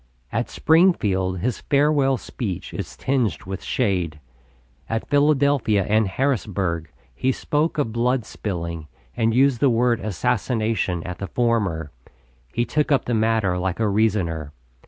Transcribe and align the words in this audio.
At 0.31 0.49
Springfield 0.49 1.41
his 1.41 1.61
farewell 1.61 2.17
speech 2.17 2.73
is 2.73 2.97
tinged 2.97 3.43
with 3.43 3.61
shade. 3.63 4.19
At 4.89 5.07
Philadelphia 5.09 5.85
and 5.87 6.07
Harrisburg 6.07 6.89
he 7.13 7.31
spoke 7.31 7.77
of 7.77 7.91
blood 7.93 8.25
spilling, 8.25 8.87
and 9.15 9.35
used 9.35 9.59
the 9.59 9.69
word 9.69 9.99
"assassination" 9.99 11.03
at 11.03 11.19
the 11.19 11.27
former. 11.27 11.91
He 12.51 12.65
took 12.65 12.91
up 12.91 13.05
the 13.05 13.13
matter 13.13 13.59
like 13.59 13.79
a 13.79 13.87
reasoner. 13.87 14.53